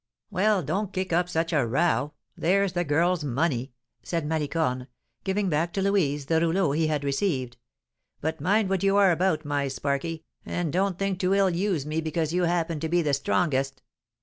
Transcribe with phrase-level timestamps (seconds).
[0.31, 2.13] "Well, don't kick up such a row!
[2.35, 4.87] There's the girl's money," said Malicorne,
[5.23, 7.57] giving back to Louise the rouleau he had received.
[8.19, 12.01] "But mind what you are about, my sparky, and don't think to ill use me
[12.01, 13.83] because you happen to be the strongest!"